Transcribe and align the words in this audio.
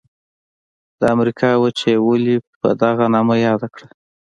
د 0.99 1.01
امریکا 1.15 1.49
وچه 1.63 1.85
یې 1.93 1.97
ولي 2.05 2.35
په 2.59 2.69
دغه 2.81 3.05
نامه 3.13 3.35
یاده 3.45 3.67
کړه؟ 3.73 3.87